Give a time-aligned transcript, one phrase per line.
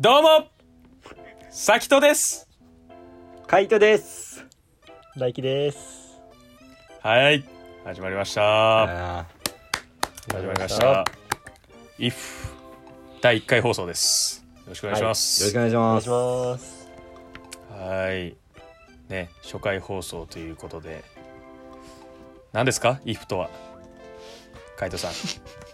[0.00, 0.48] どうも
[1.50, 2.48] さきとです
[3.46, 4.46] カイトです。
[5.18, 6.18] 大輝です。
[7.02, 7.44] はい
[7.84, 9.26] 始まりましたあ
[10.32, 11.04] 始まりました。
[11.98, 12.14] IF
[13.20, 16.88] 第1回放送ですよろしくお願いしまーよろすしくお願いしお願いします。
[17.70, 18.36] はい
[19.10, 21.04] ね初回放送ということで
[22.54, 23.50] 何ですか？IF とは？
[24.78, 25.12] 海斗さん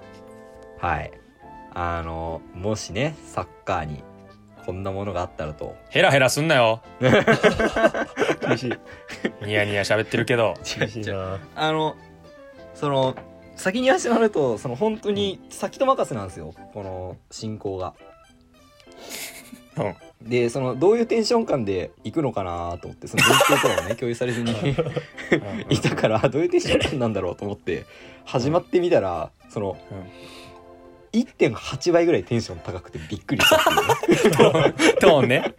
[0.85, 1.13] はい。
[1.79, 4.03] あの、もしね、サッカーに
[4.67, 5.77] こんなものがあったらと。
[5.91, 8.73] ヘラヘラすんなよ 厳しい。
[9.47, 11.39] ニヤニヤ喋ってるけど厳しいな。
[11.55, 11.97] あの、
[12.75, 13.15] その、
[13.55, 16.53] 先に言わせてもらうと、その本当に先と任せなんですよ。
[16.75, 17.95] この進行が。
[19.77, 24.53] うんで、その、どういうテンション感で行くのかなと思って、その文系とかもね、 共有されずに
[25.71, 27.85] いたから、どういうテンション感なんだろうと思って、
[28.25, 29.77] 始まってみたら、その、
[31.21, 33.65] 1.8倍ぐらいテンション高くてびっくりしたっ
[34.05, 34.75] ていうね。
[35.01, 35.55] トーンね。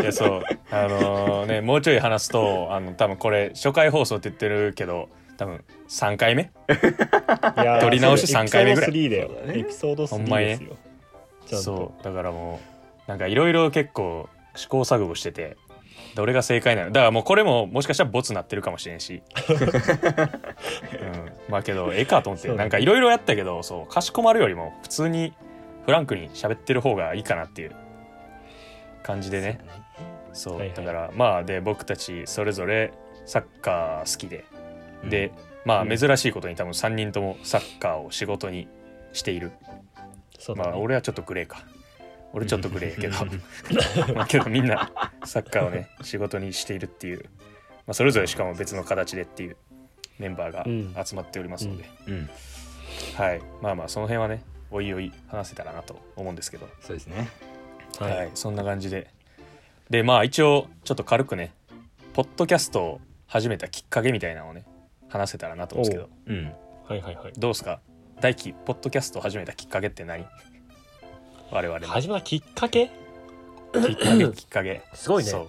[0.00, 0.42] いや、そう。
[0.70, 6.42] あのね、もうちょい話すと、あの、多分これ、初回放送って言ってるけど、多分3回目？
[6.42, 9.52] いやー撮り直し三回目ぐらいエピソード3だよそうだ。
[9.52, 10.76] ねエピソードほんまに3ですよ。
[11.46, 12.04] ちゃんとそう。
[12.04, 12.60] だからも
[13.06, 15.56] う、なんかいろいろ結構試行錯誤してて、
[16.16, 16.90] どれが正解なの？
[16.90, 19.22] だからもうこれももしかしたらボツなってるかもしれんし。
[19.50, 21.32] うん。
[21.48, 25.34] まあけど、ええかと思って、なんかいろいろやったけど、そう、かしこまるよりも普通に
[25.84, 27.72] フランクに喋ってる方がいいかなっていう。
[29.02, 29.60] 感じでね。
[30.32, 30.76] そう、はいはい。
[30.76, 32.92] だからまあで僕たちそれぞれ
[33.24, 34.44] サッカー好きで、
[35.04, 35.30] で
[35.64, 35.96] まあうん。
[35.96, 38.68] 珍しいことに多分3人ともサッカーを仕事に
[39.12, 39.52] している、
[40.56, 41.64] まあ俺はちょっとグレーか
[42.32, 43.08] 俺ちょっとグレーやけ
[44.06, 44.14] ど。
[44.14, 44.90] まあけどみんな
[45.24, 47.24] サッカーをね仕事にしているっていう、
[47.86, 49.56] まあ、それぞれしかも別の形でっていう
[50.18, 50.94] メンバーがうん。
[51.04, 52.30] 集まっておりますので、うん、
[53.16, 53.40] はい。
[53.62, 56.68] まあまあその辺はねおいおい話せたらなと思うんですけど。
[56.80, 57.28] そうですね。
[57.98, 58.30] はい、はい。
[58.34, 59.08] そんな感じで。
[59.88, 61.52] で、まあ一応、ちょっと軽くね、
[62.12, 64.64] ポッドキャストを始めたきっかけみたいなのをね、
[65.08, 66.32] 話せたらなと思うんですけど、う。
[66.32, 66.52] ん。
[66.88, 67.32] はいはいはい。
[67.38, 67.80] どうですか？
[68.20, 70.26] 大輝、ポッドキャストを始めたきっかけって何？
[71.50, 71.86] 我々の。
[71.86, 72.86] 始まったきっかけ？
[72.86, 72.92] きっ
[73.96, 74.82] かけ、きっかけ。
[74.94, 75.48] すごいねそう。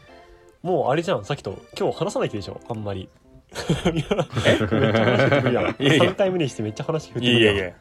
[0.68, 1.58] もうあれじゃん、さっきと。
[1.78, 3.10] 今日話さないでしょ、あんまり。
[3.86, 3.92] え？
[3.92, 4.76] めっちゃ話振ってく
[5.50, 5.76] るやん。
[5.80, 7.42] いやいや3回目にしてめっちゃ話振ってくるやん。
[7.42, 7.76] いやいやいや、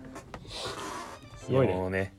[1.45, 1.75] すごいね。
[1.75, 2.15] もうね、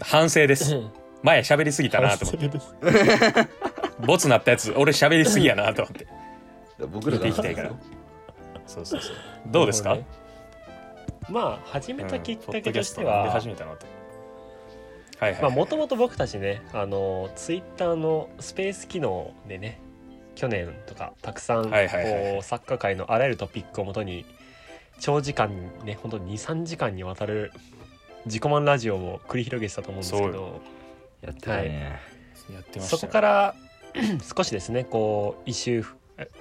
[0.00, 0.76] 反省です。
[1.22, 2.60] 前喋りすぎたなと思って。
[4.04, 6.06] ボツなったやつ、俺喋りすぎやなと思って。
[6.86, 7.70] 僕らが聞いきたいから。
[8.66, 9.16] そうそうそう。
[9.46, 10.06] どうですか、ね
[11.28, 13.86] まあ、始めたきっかけとしては、うん始めたのと。
[15.22, 15.42] はいはい。
[15.42, 19.80] まあもともと僕たちねあのツイッターのスペース機能でね
[20.34, 24.24] 去年とかたくさんこはいはいはいはうサッカー界のあらゆるトピックをもとに
[24.98, 25.50] 長時間
[25.84, 27.52] ね本当に23時間にわたる
[28.26, 30.60] 自己満ラジオを繰り広げてたと思うんですけど
[31.20, 32.00] やってたね。
[32.52, 33.54] やってましたそよこから
[34.36, 35.96] 少しですねこうイシューフ、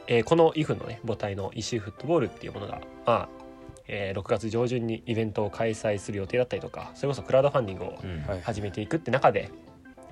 [0.08, 3.30] えーこの IF のね母体のイシューフットボールっていうものがまあ、
[3.94, 9.50] えー6月上旬にイベントを開催する予定だったりとかそれこそクラウドファンディングをうんはい始めていくって中で、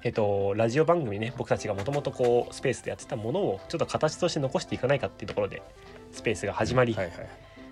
[0.04, 5.62] えっと、ラジオ番組ね僕たちがもともとこうスペースでやってたものをちょっと形として残していかないかっていうところで
[6.12, 7.16] スペースが始まり、はいはい。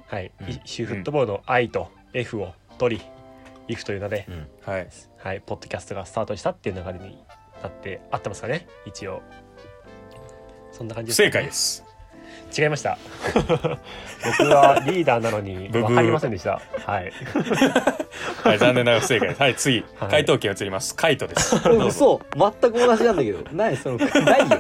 [0.08, 3.04] はいうんイシューフットボールの I と F を取り
[3.68, 4.48] IF という名で、うん。
[4.66, 4.88] はい。
[5.18, 7.18] はい、ポッドキャストがスタートしたっていう流れに
[7.62, 8.66] なって合ってますかね？
[8.86, 9.22] 一応
[10.72, 11.87] そんな感じ不ですかね、正解です。
[12.56, 12.98] 違いました
[13.34, 17.12] 僕はリーダーなのに分かりませんでしたはい
[18.44, 19.42] はい、残念ながら不正解です。
[19.42, 20.96] はい、次、はい回答権移ります。
[20.96, 21.56] カイトです。
[21.70, 23.52] 嘘全く同じなんだけど。
[23.52, 24.06] ない、その、な
[24.38, 24.58] いよ。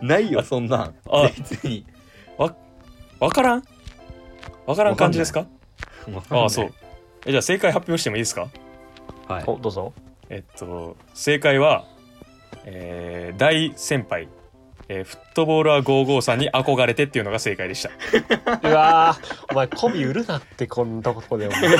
[0.00, 0.94] ないよ、そんなん。
[1.08, 1.86] あ別に。
[3.20, 3.62] わからん？
[4.66, 5.46] わからん感じですか？
[6.30, 6.72] ああ、あそう。。
[7.24, 8.48] え、じゃあ正解発表してもいいですか？
[9.28, 9.44] はい。
[9.46, 9.92] おどうぞ
[10.28, 11.84] えっと、正解は、
[12.64, 14.28] えー、大先輩、
[14.92, 17.90] えーフットボールは55さんに憧れてっていうのが正解でした。
[18.68, 21.70] うわーお前媚び売るなってこんなことでお前や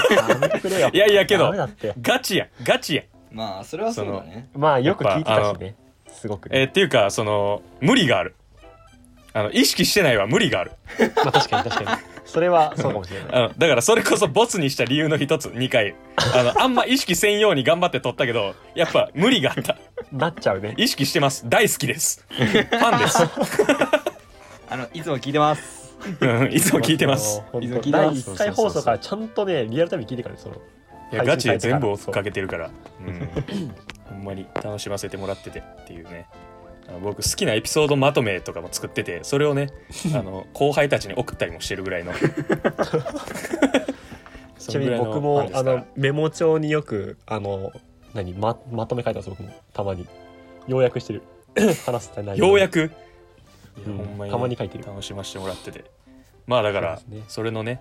[0.41, 1.53] めてくれよ いやいやけど
[2.01, 4.49] ガチやんガチやんまあ、それはそうだね。
[4.55, 5.75] まあよく聞いてたしね
[6.09, 8.35] すごくね、えーっていうか、その、無理がある。
[9.33, 10.73] あの、意識してないは無理がある。
[11.17, 15.95] まあ確かに確かにそれはそうかもしれないだからそれこそボツにした理由の一つ、2回。
[16.17, 19.77] あの、あんま意識せんように頑張って撮ったけど、やっぱ無理があった。
[20.13, 21.49] なっちゃうね意識してます。
[21.49, 22.25] 大好きです。
[22.29, 23.19] ファンです。
[24.69, 25.83] あの、いつも聞いてます。
[26.21, 27.43] うん、いつも聞いてます。
[27.53, 30.57] 本いつも聞いてます1回放送からちゃんとねリアルタイムに聞いてからねその
[31.13, 32.71] いやガチで全部追っかけてるから、
[33.01, 33.29] うん、
[34.09, 36.27] ほんまに楽しませてもらっててっていうね
[36.89, 39.69] あの僕好きなエピソードまとめとかも作っててそれをね
[40.15, 42.13] あの後輩たちに送ったりもしてるぐらいの
[44.59, 47.73] ちなみに僕もあのメモ帳によくあの
[48.15, 49.55] 何ままとめ書いてます僕も。
[49.73, 50.07] たまに。
[50.67, 51.23] 要約してる。
[51.87, 52.47] 話す内容。
[52.47, 52.91] ようやく、
[53.87, 54.31] うんほんまにね。
[54.31, 54.85] たまに書いてる。
[54.85, 55.85] 楽しませてもらってて。
[56.47, 57.81] まあだからそれのね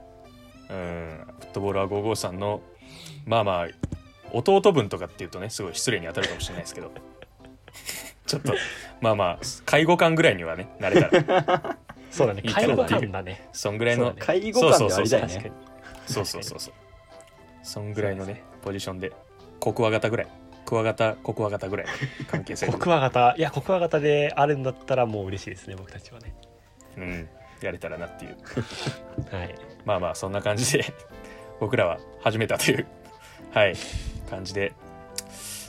[0.69, 2.61] うんフットボールは553の
[3.25, 3.67] まあまあ
[4.31, 6.91] 弟分とかっていうとねすごい失礼に当たるかもしれないですけど。
[8.27, 8.53] ちょっと
[9.01, 11.77] まあまあ介護官ぐらいにはねなれたら。
[12.11, 12.41] そうだね。
[12.43, 13.49] いいかな介護官だね。
[13.51, 15.51] そんぐらいの介護官でありたいね。
[16.07, 16.73] そうそうそうそう。
[17.63, 18.43] そんぐらいのね。
[18.61, 19.11] ポジションで
[19.61, 20.27] コクワガタぐらい。
[20.65, 21.85] クワガタコクワガタぐらい。
[21.85, 21.91] の
[22.29, 22.65] 関係性。
[22.65, 23.35] でコクワガタ。
[23.37, 26.33] いやコクワガタであるんだったらもう嬉しいですね僕たちはね。
[26.97, 27.29] うん。
[27.61, 28.37] やれたらなっていう。
[29.35, 29.55] はい。
[29.85, 30.85] まあまあそんな感じで
[31.59, 32.87] 僕らは始めたという
[33.53, 33.75] はい
[34.29, 34.73] 感じで。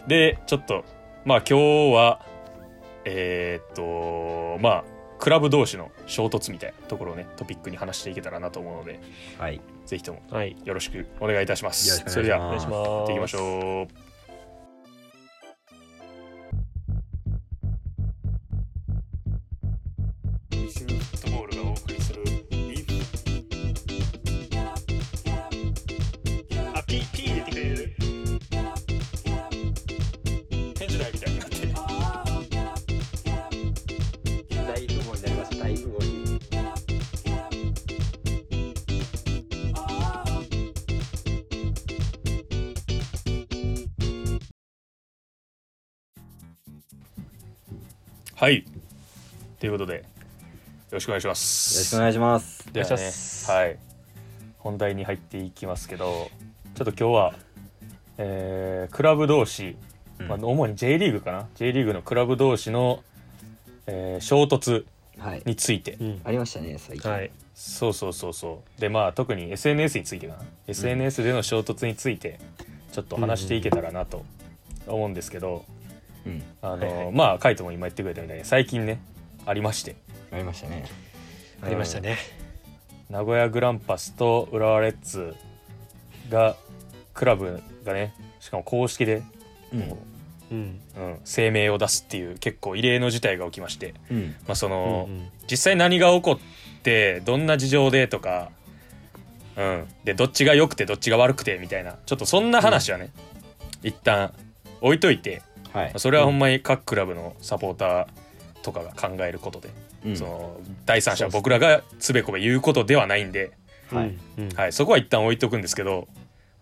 [0.08, 0.84] でちょっと
[1.26, 2.24] まあ今日は
[3.04, 4.84] えーっとまあ
[5.18, 9.00] クラブ同士の衝突みたいなところをねトピックに話していけたらなと思うので。
[9.38, 10.56] はいぜひともはい。
[10.64, 12.04] よろしくお願いいたします。
[12.08, 12.88] それではお願いします。
[12.88, 14.11] やっていきましょう
[48.42, 48.64] はい。
[49.60, 50.02] ということでよ
[50.90, 51.76] ろしくお願いします。
[51.76, 52.72] よろしくお願いします。
[52.72, 53.50] ではねお願いします。
[53.52, 53.78] はい。
[54.58, 56.28] 本題に入っていきますけど
[56.74, 57.34] ちょっと今日は、
[58.18, 59.76] えークラブ同士、
[60.18, 60.26] うん。
[60.26, 63.04] まあ、主に J リーグかな？J リーグのクラブ同士の、
[63.86, 64.86] えー衝突
[65.18, 65.42] はい。
[65.46, 65.92] について。
[66.00, 66.20] うん。
[66.24, 67.08] ありましたね最近。
[67.08, 67.30] はい。
[67.54, 68.80] そうそうそうそう。
[68.80, 72.40] でまあ特に SNS についてかな、SNS での衝突について
[72.90, 74.24] ちょっと話していけたらなと
[74.88, 75.64] 思うんですけど、
[76.26, 76.42] うん。
[76.62, 77.12] あの、はいはい。
[77.12, 79.00] まあカイトも今言ってくれたみたいに最近ね
[79.46, 79.96] ありまして。
[80.30, 80.84] ありましたね。
[81.62, 82.18] ありましたね。
[83.10, 85.34] 名古屋グランパスと浦和レッズ
[86.30, 86.56] が
[87.14, 89.22] クラブがねしかも公式で、
[89.72, 89.80] うん。
[90.50, 90.80] うん。
[90.96, 94.34] うん、声明を出すっていう結構異例の事態が起きまして、うん。
[94.46, 95.28] まあ、その、うんうん。
[95.50, 96.38] 実際何が起こっ
[96.82, 98.50] てどんな事情でとか、
[99.56, 101.96] うん、でどっちが良くてどっちが悪くてみたいな。
[102.06, 103.10] ちょっとそんな話はね、
[103.82, 104.32] 一旦
[104.80, 105.42] 置いといて
[105.72, 105.92] はい。
[105.96, 108.06] それはほんまに各クラブのサポーター
[108.62, 109.70] とかが考えることで、
[110.04, 110.16] うん。
[110.16, 113.52] その第三者僕らがつべこべ言うことではないんで。
[113.90, 114.14] はい。
[114.54, 116.08] はい、そこは一旦置いとくんですけど、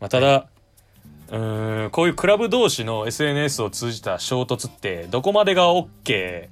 [0.01, 0.49] まあ、ただ、
[1.29, 6.49] うーんこういうクラブ同士の SNS を通じた衝突ってどこまでが OK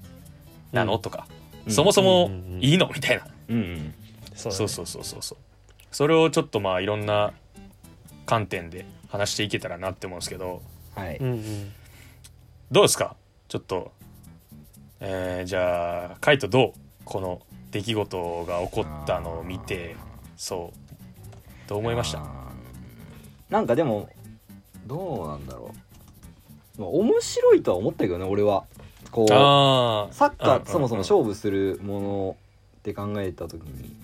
[0.73, 1.27] なの、うんとか、
[1.67, 1.73] うん。
[1.73, 2.31] そもそも
[2.61, 3.95] いいのみたいな、うんうん。
[4.35, 4.57] そうだね。
[4.57, 5.39] そうそうそうそうそう。
[5.91, 7.33] それをちょっとまあいろんな
[8.27, 10.63] 観点で話していけたらなって思うんですけど。
[10.95, 11.17] はい。
[11.17, 11.73] うんうん
[12.71, 13.17] どうですか？
[13.49, 13.93] ちょっと、
[15.01, 16.73] えーじゃあカイトどう
[17.05, 19.97] この出来事が起こったのを見て
[20.37, 22.23] そうどう思いました？
[23.49, 24.11] なんかでも
[24.87, 25.75] どうなんだろ
[26.77, 28.65] う、まあ、面白いとは思ったけどね俺は。
[29.11, 29.35] こうサ
[30.27, 32.37] ッカうんーそもそも勝負するもの
[32.81, 33.97] って考えた時に。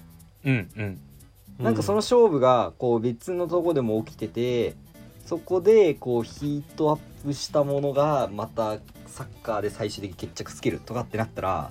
[0.46, 1.00] うんうん。
[1.58, 4.75] なんかその勝負がこう別のとこでも起きてて
[5.26, 11.70] そこでこうヒートアップしたものがまたサッカーで最終的に決着つけるとかってなったら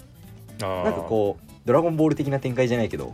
[0.59, 3.13] ななんかこう「ドラゴンボール」的な展開じゃないけど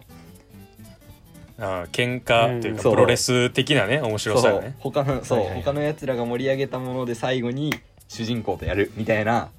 [1.58, 2.92] あー喧嘩というかう。
[2.92, 4.54] んプロレス的なね面白さそう。
[4.56, 5.64] よね他のそう、はいはいはい。
[5.64, 7.74] 他のやつらが盛り上げたもので最後に
[8.08, 9.50] 主人公とやるみたいな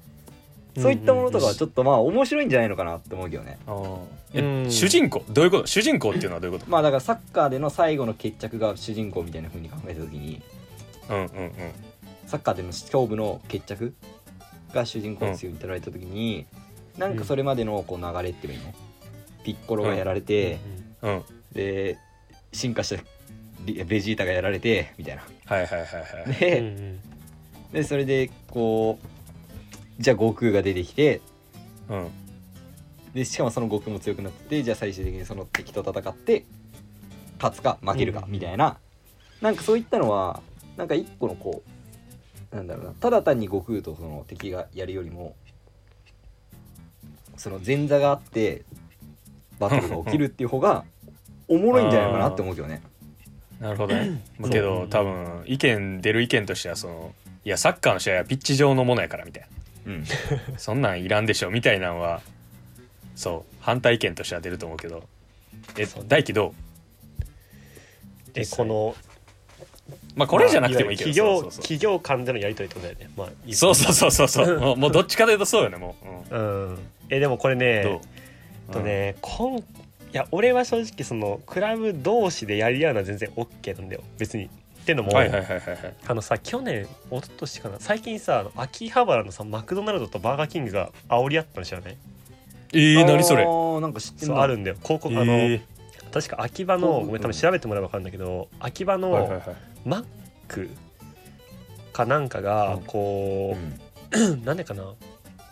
[0.77, 3.59] そういったものとかはちょっとまあ面白いんじゃないのかなって思うけどね。
[3.67, 3.97] あー。
[4.33, 4.71] えうん。
[4.71, 5.23] 主人公？
[5.29, 5.67] どういうこと？
[5.67, 6.71] 主人公っていうのはどういうこと？
[6.71, 10.41] まあだからサッカーでの最後の決着が主人公みたいな風に考えた時に
[11.09, 11.51] うんうんうん。
[12.27, 13.93] サッカーでの勝負の決着
[14.73, 16.45] が主人公ですよに取られた時に、
[16.97, 18.73] なんかそれまでのこう流れっていうの
[19.43, 20.59] ピッコロがやられて、
[21.01, 21.97] うんで
[22.53, 23.03] 進化した
[23.65, 25.23] リベジータがやられてみたいな。
[25.45, 26.99] はいはいはいはいで,、うんうん。
[27.73, 28.99] でそれでこ
[29.99, 31.21] うじゃあ悟空が出てきて
[31.89, 32.07] うん。
[33.13, 36.45] でしかもその悟空も強くなってじゃあ最終的にその敵と戦って
[37.37, 38.31] 勝つか負けるかうん。
[38.31, 38.77] みたいな、
[39.41, 40.41] なんかそういったのは
[40.77, 41.63] なんか一個のこ
[42.51, 45.35] うなんだろうなただ単に悟空とその敵がやるよりも
[47.37, 48.63] その前座があって
[49.59, 50.83] バトルが起きるっていう方が
[51.47, 52.81] おもろいんじゃないかなって思うけどね。
[53.59, 54.21] なるほどね。
[54.39, 59.47] まあけど多分意見出る意見としてはそのいやサッカーの試合はピッチ上のものやからみたい
[59.83, 60.07] うん、な
[60.57, 62.21] そんなんいらんでしょみたいなのは
[63.15, 65.03] そう反対意見としては出ると思うけど。
[65.77, 68.33] え大輝どう？
[68.33, 68.95] で実際この
[70.15, 71.61] まあこれじゃなくてもいいけど企業そうそうそう。
[71.61, 73.13] 企業間でのやり取りってことだよね。
[73.17, 74.59] まあいいそうそうそうそうそう。
[74.61, 75.95] もうもうどっちかというとそうよねも
[76.31, 76.79] う、うん。
[77.09, 77.99] えでもこれうん、ねどう？
[78.69, 79.63] えっとね、こんい
[80.13, 84.01] や俺は正直そのクラブ同士でやり合うのは全然 OK なんだよ。
[84.17, 84.45] 別に。
[84.45, 85.93] ってのも、はいはいはいはいはい。
[86.07, 87.75] あのさ去年一昨年かな？
[87.79, 91.97] 最近さあの秋葉原のさマクドナルドとバーガーキングが煽り合ったの知らない？
[92.73, 93.43] えー、何それ？
[93.43, 94.35] あーなんか知ってんな。
[94.35, 94.77] そうあるんだよ。
[94.81, 95.61] 広告、あのえ
[96.11, 99.41] 確か秋葉のうんごめん多分調べてもらえば分かるんだけど秋葉のはい
[99.85, 100.05] マッ
[100.47, 100.69] ク
[101.93, 102.83] かなんかがうん。
[102.83, 103.55] こ
[104.13, 104.33] うん。
[104.33, 104.83] う、 なんでかな？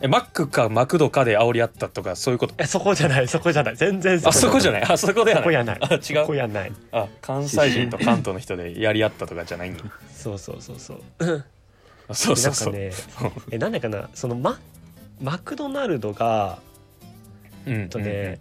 [0.02, 2.54] えマックかマクドかで煽り合ったとかそういうこと？
[2.58, 3.76] えそこじゃないそこじゃない。
[3.76, 4.82] 全然あそこじゃない？
[4.84, 5.42] あそこではない。
[5.42, 5.78] そこやない。
[5.82, 6.72] あ違そこうやない。
[6.92, 9.84] あ関西人と関東の人でやり合ったとかじゃないんだ。
[10.14, 11.02] そうそうそうそう。
[12.08, 14.08] あそうそうそう、でなんかね えなんでかな？
[14.14, 14.58] そのマ
[15.20, 16.58] マクドナルドが
[17.66, 18.38] うんとね、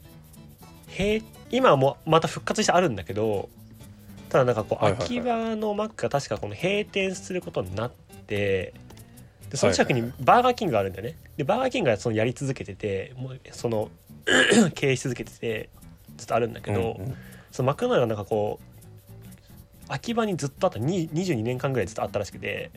[0.92, 3.50] へ今はもうまた復活してあるんだけど
[4.30, 7.92] ただなんかこう、秋葉のマックが確かこの閉店することになっ
[8.28, 8.74] て
[9.50, 11.16] でその近くにバーガーキングがあるんだよね。
[11.38, 13.90] でバーガーキングがそのやり続けててもうその
[14.76, 15.70] 経営し続けてて
[16.18, 17.16] ずっとあるんだけど、うんうん。
[17.52, 22.70] そのマクドナルドはなんかこう秋葉にずっとあったに22年間ぐらいずっとあったらしくて、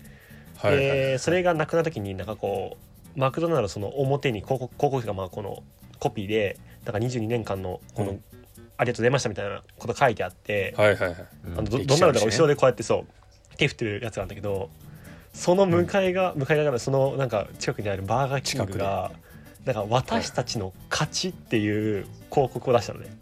[0.57, 2.79] はいはいはいでそれがなくなった時になんかこ
[3.17, 5.63] うマクドナルドその表に広告広告がまあこの
[5.99, 8.25] コピーでなんか22年間のこの、うん
[8.83, 11.27] ありがとうございましたみたいなこと書いてあって、はいはいはい。
[11.47, 12.37] うんあのド歴ドナルドが史あるしね。
[12.37, 14.71] 後ろでこうやってそう手振ってるやつなんだけど
[15.33, 19.13] その向かいが、向かい側のそのなんか近くにあるバーガーキングが
[19.65, 23.17] なんか私たちの勝ちっていう広告を出したのね。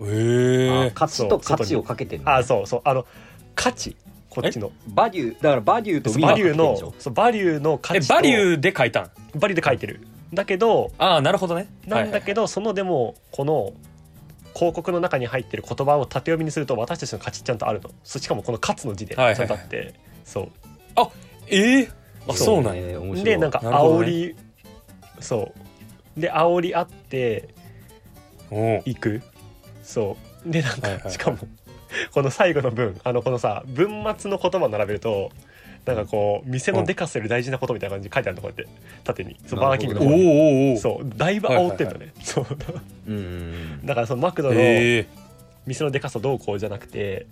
[0.00, 0.86] えー。
[0.88, 3.06] あ、価値と価値をかけてんのあそうそうあの
[3.54, 3.96] 価値
[4.30, 4.72] こっちの。
[4.88, 9.10] バリューだからバリューとバリューのそうバリューのバリューで書いたん？
[9.34, 10.00] バリューで書いてる。
[10.34, 11.68] だけどああなるほどね。
[11.86, 13.72] なんだけど、そのでもこの
[14.56, 17.90] 広告の中に入ってる言葉を縦読みにすると私たちの価値ちゃんとあるの。
[18.02, 19.38] そしかもこの「勝つ」の字でちゃはいはい。
[19.40, 19.94] はいんとあって、
[20.24, 20.50] そう。
[21.48, 21.90] えー、
[22.28, 22.82] あそそううなんや。
[22.86, 23.24] ね面白い。
[23.24, 24.36] でなんか煽り、
[25.20, 25.52] そ
[26.16, 26.20] う。
[26.20, 27.48] で煽りあって
[28.84, 29.22] いく。
[29.82, 30.50] そう。
[30.50, 31.12] でなんか、はいはいはい。
[31.12, 31.38] しかも
[32.12, 35.30] この最後の文あのこのさ文末の言葉を並べると
[35.86, 39.36] なんかこう店のでかさより大事なことみたいな感じで書いてあるのこうやって縦に。
[39.46, 40.26] そうバーガーキングのお方に。
[40.26, 41.12] おおおそう。
[41.16, 42.46] だいぶ煽ってんだね、そう。
[43.84, 45.06] だからそのマクドのえー、
[45.66, 47.26] 店のでかさどうこうじゃなくて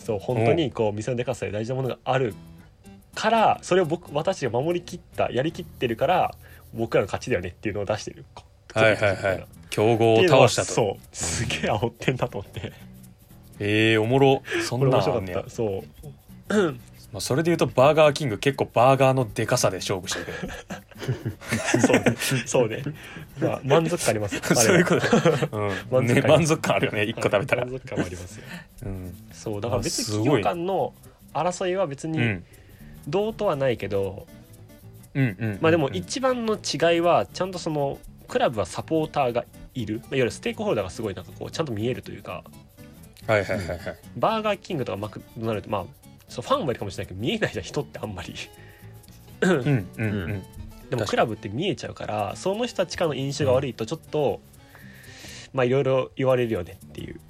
[0.00, 2.34] そう本当にこう店のでかさより大事なものがある
[3.14, 6.34] からそれを僕私が守りきったやりきってるから
[6.74, 8.24] 僕らの勝ちだよねっていうのを出してる。
[8.34, 8.44] こ
[8.74, 9.46] はいはいはい。
[9.70, 10.72] 強豪を倒したと。
[10.72, 12.72] そうすげえ煽ってんだと思って。
[13.58, 14.42] えー、おもろ。
[14.66, 15.50] そんこれ面白かった。
[15.50, 15.84] そ
[16.48, 16.74] う
[17.12, 20.26] まあ、それで言うとバーガーキング結構バーガーのでかさで勝負してる
[21.80, 22.16] そうね。
[22.46, 22.82] そうね。
[23.38, 24.42] まあ満足感ありますよ。
[24.56, 25.06] そういうとこ
[25.50, 26.06] と、うん。
[26.06, 27.04] ね、満足感あるよね。
[27.04, 28.44] 一個食べたら、満足感もありますよ。
[28.86, 29.14] うん。
[29.32, 30.94] そうだから別に企業間の
[31.34, 32.44] 争いは別にうん。
[33.08, 34.26] どうとはないけど、
[35.14, 35.96] うんうんまあでもうん。
[35.96, 39.98] 一番の違いはちゃんとそのクラブはサポーターがいる。
[39.98, 42.42] まあいわゆるステークホルダーがすごいなんかこうちゃんと見えるというか。
[43.26, 43.78] はいはいはいはい。
[44.16, 46.01] バーガーキングとかマクドナルドまあ
[46.32, 48.34] そうファンもいるかもしれないけど見えないじゃん人ってあんまり。
[49.42, 50.42] うんうんうん。
[50.90, 54.40] でもクラブって見えちゃうからその人たちからの印象が悪いとちょっと、
[55.52, 57.20] まあいろいろ言われるよねっていう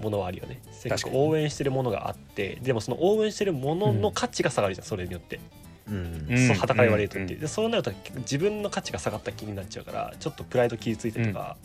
[0.00, 0.60] ものはあるよね。
[0.72, 5.40] せっかく応援してるものがあってでもその応援してるものの価値が下がるじゃん、それによって。
[5.88, 6.26] うん。
[6.28, 7.32] うんそう裸言われるとって。
[7.32, 7.40] いう、うん。
[7.40, 11.56] でそうなると自分の価値が下がった気になっちゃうからちょっとプライド傷ついたりとか、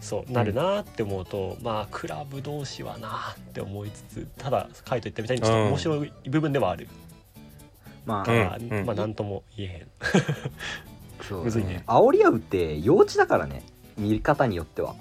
[0.00, 6.88] そうなるなって思うと、まあクラブ同士はなって思いつつただカイト言ったみたいにちょっと面白い部分ではある。
[8.06, 8.86] まあ、うんから、うん。
[8.86, 9.86] まあ何とも言えへん。
[11.28, 11.82] そうむずいね。
[11.86, 13.62] 煽り合うって幼稚だからね。
[13.96, 14.94] 見方によっては。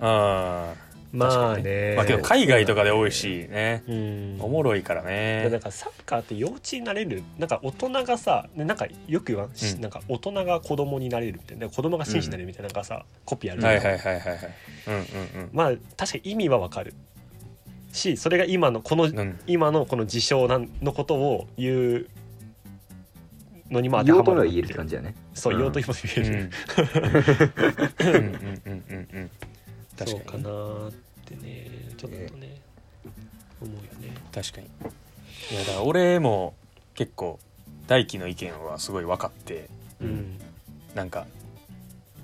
[0.00, 0.74] あ
[1.12, 1.62] まあね。
[1.62, 3.82] ーまあけど海外とかで多いしね。
[3.88, 4.36] うん。
[4.40, 7.22] おもろいからでなんねかサッカーって幼稚になれる。
[7.38, 9.80] なんか大人がさねなんかよく言わん、しうん。
[9.80, 11.68] なんか大人が子供になれるみたいな。
[11.68, 12.68] 子供が紳士になれるみたいな。
[12.68, 13.74] なんかさ、コピーあるじゃん。
[13.74, 14.38] はいはいはいはいはい。
[14.86, 14.98] うんう
[15.44, 16.94] んまあ確かに意味はわかる。
[17.92, 19.18] しそれが今のこのうん。
[19.18, 22.06] うん今のこの事象なんのことを言う
[23.70, 25.14] のにも当てはまる言おうとは言える感じだよね。
[25.34, 25.58] そううん。
[25.58, 26.50] 言おうと言える、うん。
[28.06, 28.22] うんうん
[28.66, 29.30] うんうんうん
[30.00, 30.92] 確そうかにかなーっ
[31.26, 32.60] てねちょっとね
[33.60, 34.16] 思うよね。
[34.32, 34.66] 確かに。
[34.66, 36.54] いやだから俺も
[36.94, 37.38] 結構
[37.86, 39.68] 大輝の意見はすごい分かって
[40.00, 40.38] うん。
[40.94, 41.26] なんか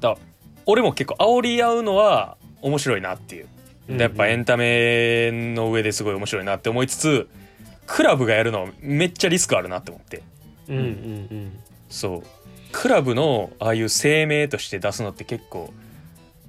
[0.00, 0.16] だ
[0.64, 3.46] 俺も結構煽り合うのは面白いなっていう。
[3.88, 7.28] でやっぱエンタメの上ですごい面白いなって思いつつ
[7.86, 10.22] クラブがやるのめっちゃリスクあるなって思って。
[10.68, 10.86] うんうんう
[11.34, 11.58] ん。
[11.88, 12.22] そう。
[12.72, 15.72] クラブのああいう声明として出すのって結構、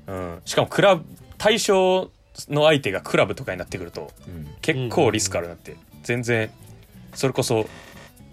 [0.07, 1.03] うん、しかもクラブ
[1.37, 2.09] 対象
[2.49, 4.47] の相手がクラブとかになってくるとうん。
[4.61, 5.75] 結構リスクあるなって。
[6.03, 6.49] 全然
[7.13, 7.67] それこそ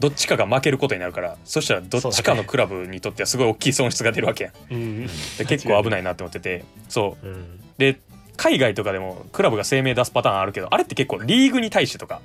[0.01, 4.75] どっちかが負けることになるからそしたらどっちかのクラブにとってはすごい大きい損失が出るわけやん。
[4.75, 5.07] うん。
[5.39, 6.65] で結構危ないなって思ってて。
[6.89, 7.27] そう。
[7.27, 7.61] うん。
[7.79, 8.01] で
[8.37, 12.21] 海外とかでもクラブが声明出すパターンあるけどあれって結構リーグに対してとか。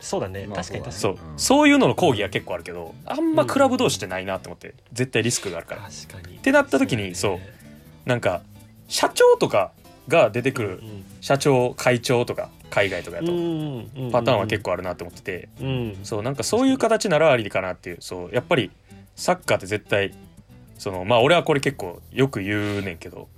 [0.00, 0.46] そうだね。
[0.46, 1.34] まあ確かに確かそう、にう。
[1.34, 1.38] ん。
[1.38, 5.82] そういうのの抗議は結構あるけどあんまクラブ同士ってないなって思って絶対リスクがあるから。
[5.82, 6.36] 確かに。
[6.36, 8.08] ってなった時にそう。
[8.08, 8.42] なんか
[8.90, 9.70] 社長とか
[10.08, 10.82] が出てくる
[11.20, 13.28] 社長会長とか海外とかやと。
[14.10, 15.48] パターンは結構あるなって思ってて。
[16.02, 16.36] そうなん。
[16.36, 17.96] かそういう形ならありかなっていう。
[18.00, 18.70] そうやっぱり
[19.16, 20.12] サッカーって絶対
[20.76, 23.28] そのまあ俺はこれ結構よく言うねんけど、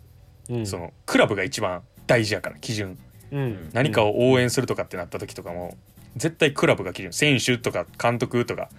[0.48, 0.66] うん。
[0.66, 2.98] そのクラブが一番大事やから基準。
[3.30, 3.70] うん。
[3.72, 5.76] 何かを応援するとかってなった時とかも
[6.16, 7.12] 絶対クラブが基準。
[7.12, 8.70] 選手とか監督とか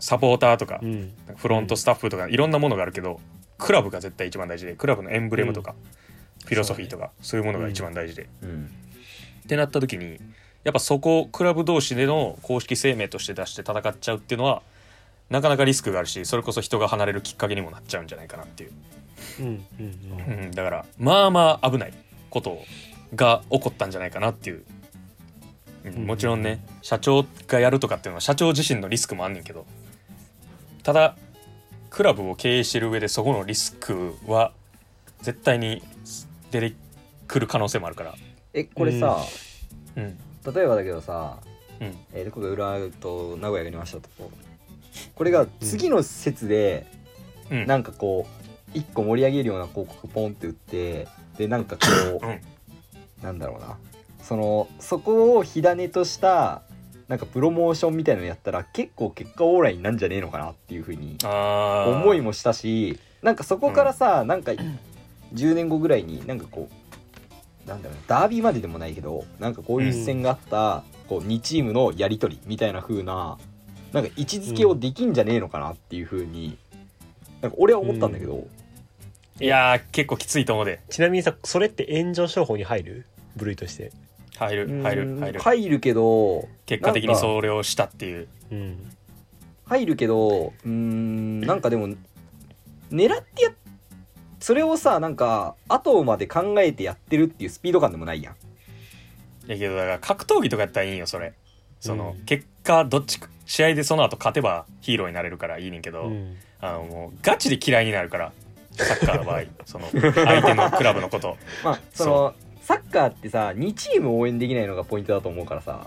[0.00, 1.12] サポーターとかうん。
[1.36, 3.18] フロントスタッフとかいろんなものがあるけど
[3.58, 5.74] クラブが絶対一番大事でクラブのエンブレムとか、
[6.44, 8.70] フィロソフィーとかそういうものが一番大事で、うん。
[9.44, 10.18] ってなった時に
[10.62, 14.62] やっぱそこをクラブ同士での公式声明として出して戦っちゃうっていうのは
[15.30, 18.72] なかなかリスクがあるしそれこそ人が離れるきっかけにもなっちゃうんじゃないかなっていう、
[19.40, 19.46] うん。
[19.46, 19.66] うん。
[19.78, 20.44] うん。
[20.44, 21.92] うん、だからまあまあ危ない
[22.30, 22.58] こと
[23.14, 24.64] が起こったんじゃないかなっていう、
[25.84, 25.94] うん。
[25.94, 26.06] うん。
[26.06, 29.66] もちろんね社長がやるとかっていうのは社長自身のリスクもあんねんけど。
[30.82, 31.16] ただ
[31.94, 34.50] クラブを経営してる上でそこのリスクは
[35.22, 35.80] 絶対に
[36.50, 36.76] 出て
[37.28, 38.14] くる可能性もあるから、
[38.52, 39.18] えこれさ、
[39.94, 40.18] うん。
[40.52, 41.38] 例えばだけどさ、
[41.80, 41.96] うん。
[42.12, 44.08] えー、どこが浦和と名古屋がやりましたと。
[45.14, 46.84] これが次の説で、
[47.48, 51.06] うん、なんかこう一個盛り上げるような広告ポンって打って
[51.38, 51.82] でなんかこ
[52.24, 52.40] う、うん。
[53.22, 53.78] なんだろうな。
[54.20, 56.63] そのそこを火種とした
[57.08, 64.52] なんかプロモーションみたいなのやったら結構結果オーライになんじゃねえのかなっていうふうに思いもしたしなんかそこからさ、なんか
[65.34, 66.68] 10年後ぐらいになんかこ
[67.66, 73.38] うなんだろうダービーまででもないけどなんかこういう一戦があった、こう2チームのやり取りみたいな風な
[73.92, 76.58] なんか位置づけをできんじゃねえのかなっていう風に
[77.40, 78.46] なんか俺は思ったんだけど、
[79.40, 80.80] いやー結構きついと思うで。
[80.90, 83.06] ちなみにさそれって炎上商法に入る？
[83.36, 83.92] 部類として
[84.36, 85.40] 入る入る入る。
[85.40, 88.28] 入るけど結果的にそれをしたっていう。
[88.50, 88.90] うん。
[89.66, 91.88] 入るけどうーんなんかでも
[92.90, 93.50] 狙ってや
[94.40, 98.34] それをさなんか後まで考えてやってるっていうスピード感でもないやん。
[99.46, 101.32] いやけどだから格闘技とかやったらいいんよそれ。
[101.80, 102.24] その、うん。
[102.24, 106.36] 結果どっちか試合でその後勝てばヒーローになれるからいいねんけど、うん。
[106.60, 108.32] あのもうガチで嫌いになるから
[108.72, 109.42] サッカーの場合。
[109.64, 111.36] その相手のクラブのこと。
[111.64, 115.86] まあそのサッカーってさ2チーム応援できないのがポイントだと思うからさ。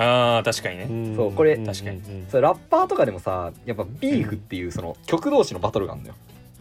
[0.00, 1.16] あー確かにね、ん。
[1.16, 2.26] そうこれ確かにうん。
[2.28, 6.16] それラッパーとかでもさやっぱビーフっていうその曲同士のバトルがあるんだよ。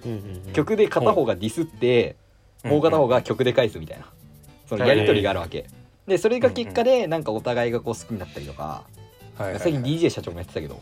[0.06, 0.54] うんうんうん。
[0.54, 2.16] 曲で片方がディスって
[2.64, 2.68] う。
[2.68, 4.06] んもう片方が曲で返すみたいな。
[4.68, 5.66] そのやり取りがあるわけ。
[6.08, 8.84] でそれが結果でなんかお互いがこう好きになったりとか。
[9.38, 9.62] はいはいはい。
[9.62, 10.80] 最近 DJ 社長もやってたけど。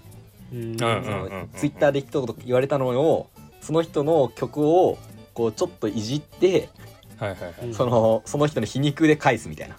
[0.53, 0.61] うん。
[0.71, 1.03] うんそうんうん。
[1.03, 3.27] のツイッターで一言言われたのを
[3.59, 4.97] その人の曲を
[5.33, 6.69] こうちょっといじって
[7.17, 7.53] はいはいはい。
[7.63, 7.73] うん。
[7.73, 9.77] そのその人の皮肉で返すみたいな。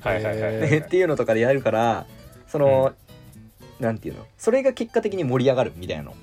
[0.00, 2.06] はいはいはいはいねっていうのとかでやるから
[2.46, 2.92] その、
[3.80, 4.24] なんていうの？
[4.38, 6.14] それが結果的に盛り上がるみたいなの、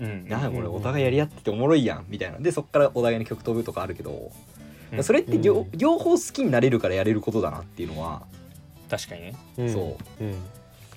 [0.00, 0.28] うん。
[0.28, 2.38] なあこれお互いやり合ってておもろいやんみたいな。
[2.38, 4.30] でそっからお互いに曲飛ぶとかあるけど、
[4.92, 5.04] うん。
[5.04, 5.64] それって両,、
[5.98, 8.22] 方好きになれるからやれることだなっていうのは、
[8.88, 9.36] 確かにね。
[9.58, 9.72] うん。
[9.72, 10.24] そう。
[10.24, 10.36] うん。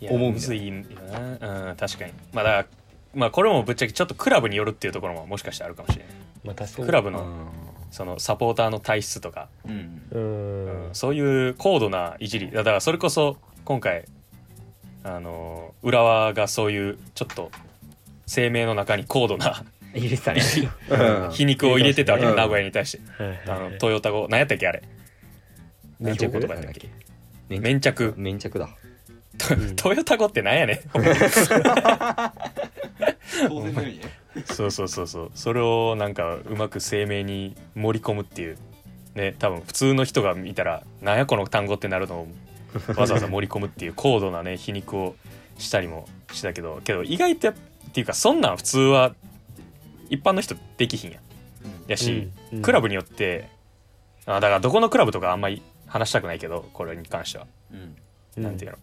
[0.10, 0.74] 思うむずいよ
[1.12, 1.70] な。
[1.70, 2.14] うん確かに。
[2.34, 2.66] まあだから
[3.14, 6.14] まあこれもぶっちゃけちょっとクラブによるっていうところももしかしたらあるかもしれない
[6.46, 6.86] まあ確かに。
[6.86, 7.48] クラブのうん
[7.92, 9.50] そのサポーターの体質とか。
[9.68, 10.02] うん。
[10.10, 10.86] うん。
[10.86, 12.50] うんそういう高度ないじり。
[12.50, 14.06] だからそれこそ今回
[15.04, 17.52] あの浦和がそういうちょっと
[18.28, 20.42] 声明の中に高度な入れてたね、
[20.90, 21.32] うん。
[21.32, 23.04] 皮肉を入れてたわけ、うん名古屋に対して。
[23.48, 24.84] あのトヨタ語何やったっけあれ？
[26.00, 26.90] 粘着標語とかやったっけ？
[27.50, 28.14] 粘粘着。
[28.18, 28.70] 粘着だ。
[29.52, 30.80] うんトヨタ語って何やねん。
[30.92, 31.02] 当
[33.64, 34.06] 然のようにね
[34.54, 35.32] そうそうそうそう。
[35.36, 38.58] それをなんかうまく声明に盛り込むっていう。
[39.16, 42.28] ね多分普通の人が見たら「なんやこの単語」ってなるのを
[42.96, 45.16] わざわざ盛り込むっていう高度なね皮肉を
[45.58, 46.80] したりもしたけど。
[46.84, 47.56] けど意外とやっ
[47.92, 49.14] ていうかそんなん普通は
[50.10, 51.22] 一般の人できひんやん。
[51.88, 52.62] やし、うん。
[52.62, 53.50] クラブによって
[54.26, 58.44] あだからどこのクラブとかあんまり話したくないけどこれに関しては、うん。
[58.44, 58.78] なんていうの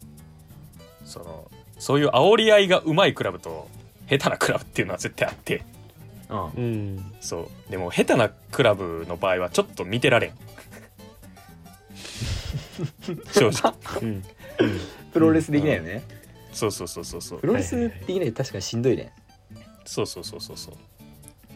[1.05, 3.67] そのそういう煽り合いがうまいクラブと
[4.09, 5.65] 下手なクラブっていうのは絶対あって。
[6.31, 6.45] うん。
[6.45, 7.71] うんそう。
[7.71, 10.33] でも下手なクラブの場合はちょっと見てられん。
[13.33, 13.75] 正直。
[14.03, 14.25] うん。
[15.13, 16.03] プロレスできないよね、
[16.53, 17.41] そうそうそうそうそう。
[17.41, 19.13] プロレスできないと確かにしんどいね。
[19.85, 20.75] そうそうそうそうそう。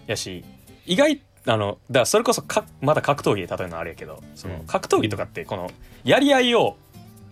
[0.06, 0.44] やし
[0.86, 4.66] 意外あのだからそれこそかまだ格闘技で例えるのはあれやけどそのうん。
[4.66, 5.70] 格闘技とかってこの
[6.04, 6.76] やり合いを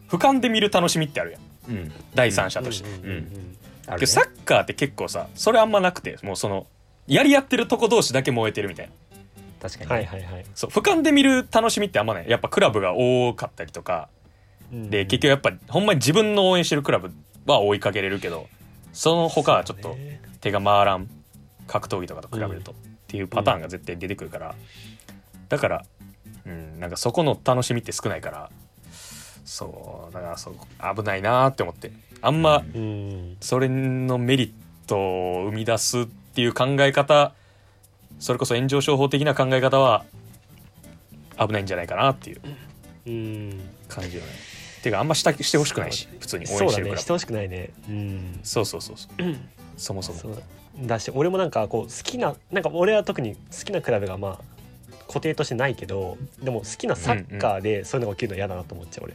[0.09, 1.41] 俯瞰で見る楽しみってあるやん。
[1.69, 1.93] うん。
[2.15, 3.11] 第三者として、うんうん。
[3.11, 3.57] うん
[3.91, 4.07] あるね。
[4.07, 6.67] サッカーって結構さそれあんまなくてもうその
[7.07, 8.93] やり合ってるとこ同士だけ燃えてるみたいな。
[9.61, 10.45] 確かにはいはいはい。
[10.55, 12.31] そう俯瞰で見る楽しみってあんまない。
[12.31, 14.09] やっぱクラブが多かったりとか。
[14.73, 17.11] で結局やっぱほんまに自分の応援してるクラブ
[17.45, 18.47] は追いかけれるけど
[18.93, 19.97] その他はちょっと
[20.41, 21.09] 手が回らん
[21.67, 22.75] 格闘技とかと比べると、っ
[23.09, 24.55] ていうパターンが絶対出てくるから、
[25.49, 25.85] だから、
[26.47, 28.51] うん、なんかそこの楽しみって少ないから
[29.45, 30.55] そうだからそう
[30.97, 33.37] 危ないなーって思ってあんまうん。
[33.41, 34.53] それのメリッ
[34.89, 37.33] トを生み出すっていう考え方
[38.19, 40.05] それこそ炎上商法的な考え方は
[41.39, 42.41] 危ないんじゃないかなっていう
[43.07, 43.61] うん。
[43.89, 44.29] 感じよね。
[44.83, 47.01] ていうかあんましたしてほしくないし普通に応そうだ援してるからね。
[47.03, 47.71] してほしくないね。
[47.89, 48.41] うん。
[48.43, 49.11] そうそうそうそう。
[49.77, 50.19] そもそも。
[50.19, 50.43] そう。
[50.87, 59.15] だし俺もなんかこう好きななんか俺は特に好きなクラブがまあ固定としてないけどでも好きなサッカーでそういうのが起きるの嫌だなと思っちゃう俺。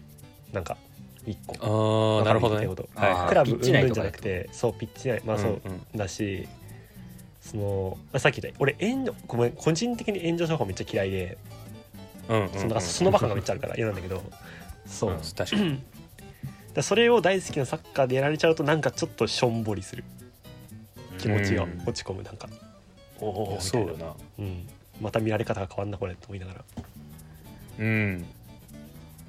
[0.53, 0.77] なんか
[1.25, 2.19] 一個。
[2.19, 2.67] ああなるほどね。
[2.67, 5.71] はいクラブうんぬんじゃなくてそうピッチ内まあそううん。
[5.71, 6.47] うんだし
[7.41, 11.38] そのまあさっき言った俺炎上ごめん個人的に炎上商法めっちゃ嫌いで
[12.29, 14.23] うんうんうんそのだからそのバカがめっちゃあるから 嫌なんだけど
[14.85, 15.11] そう。
[15.11, 15.83] うん確かに。
[16.73, 20.03] だそれを大好きなサッカーでやられちゃうとなんかちょっとしょんぼりする。
[21.17, 21.81] 気持ちがうん。
[21.85, 22.49] 落ち込むなんか。
[23.19, 23.93] おおいやみたいうな。
[23.93, 24.13] そよな。
[24.39, 24.67] うん、
[24.99, 26.65] また見られ方が変わんなこれと思いながら。
[27.79, 28.25] うん。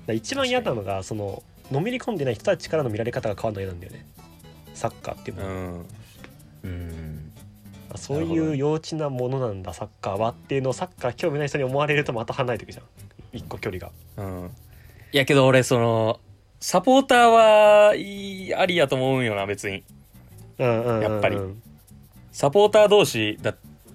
[0.06, 4.06] ら一番嫌なのがそののめり込んでない人たちからの見られ方が変わるの嫌なんだよね。
[4.74, 5.84] サッカーっていううの
[6.64, 7.32] うん。
[7.92, 12.84] あそういう幼稚なものなんだサッカーはっていうのをサッカー興味ない人に思われるとまた離れていくじゃん。
[13.32, 13.90] 一個距離が。
[14.16, 14.50] うん。
[15.12, 16.20] いやけど俺その
[16.60, 19.84] サポーターはいいありやと思うんよな別に。
[20.58, 21.02] うんうんうんうん。
[21.02, 21.38] やっぱり。
[22.32, 23.54] サポーター同士だ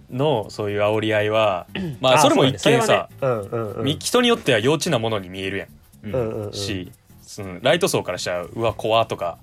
[0.09, 1.67] のそういう煽り合いは
[2.01, 3.17] まあそれも一見さ、ね。
[3.21, 3.83] うんうんうん。
[3.83, 5.69] み人によっては幼稚なものに見えるやん
[6.03, 6.45] うんうん。
[6.47, 6.53] うん。
[6.53, 6.91] し、
[7.31, 9.37] そのライト層からしたらうわ怖とか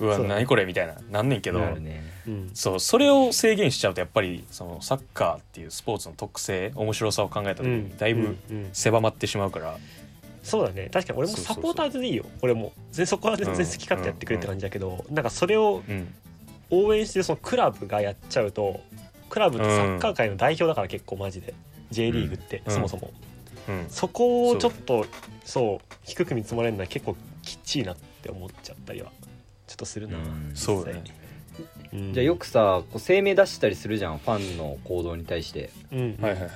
[0.00, 2.02] うわそう何これみたいななんねんけどなるね。
[2.26, 2.50] うん。
[2.54, 8.56] そうそれを制限しちゃうとやっぱりそのサッカーっていうスポーツの特性面白さを考えた時にだいぶうん。
[8.56, 8.68] うん。
[8.72, 9.76] 狭まってしまうから、
[10.42, 10.88] そうだね。
[10.92, 11.56] 確かに俺もそうそうそう。
[11.56, 12.24] サポーターズでいいよ。
[12.42, 12.72] 俺も。
[12.90, 16.14] 全然そこは全然好き勝手やってくれって感じだけど、なんかそれをうん。
[16.70, 18.80] 応援してるそのクラブがやっちゃうと
[19.30, 21.54] クラブってサッカー界の代表だから結構マジで。
[21.92, 22.72] J リーグってうん。
[22.72, 23.12] そもそも、
[23.68, 25.06] うん、そこをちょっと
[25.46, 25.94] そう。
[26.04, 29.10] 低く見積もれるのは結構きっちいなって思っちゃったりは。
[29.66, 30.50] ちょっとするな、うん。
[30.54, 31.04] そうだね。
[31.92, 32.12] うん。
[32.12, 35.70] じゃあよくさこう声明出したりするじゃんファンの行動に対して。
[35.92, 36.50] うん、はいはいはい。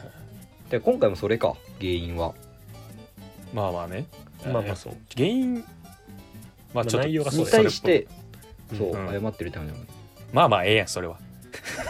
[0.70, 2.34] で今回もそれか原因は？
[3.54, 4.06] まあまあね。
[4.44, 4.76] まあまあ。
[4.76, 4.96] そう。
[5.16, 5.64] 原因
[6.74, 7.50] まあちょっとに内容がそう。
[7.50, 8.08] だよ対して
[8.72, 9.20] うんそううん。
[9.20, 9.78] 謝ってるためなの
[10.32, 11.18] まあまあええやんそれは。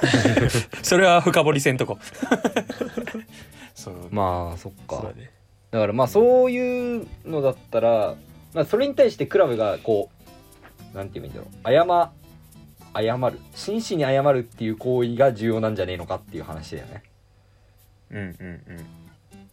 [0.83, 1.99] それは深掘りせんとこ。
[3.75, 4.09] そう。
[4.11, 4.97] まあそっか。
[4.97, 5.31] そうだね
[5.71, 8.17] だからまあそういうのだったら、
[8.55, 10.11] まあ、それに対してクラブがこ
[10.93, 12.13] うなんて言えばいいんだろう。
[12.93, 13.39] 謝謝る。
[13.55, 17.03] 真摯に謝るっていう行為が重要なんじゃねえのかっていう話だよね。
[18.11, 18.37] うんうん